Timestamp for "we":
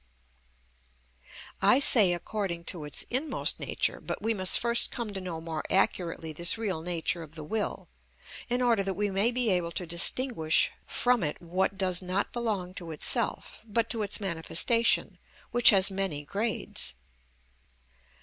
4.19-4.33, 8.95-9.11